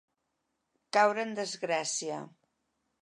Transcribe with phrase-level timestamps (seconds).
[0.97, 2.17] Caure en desgràcia.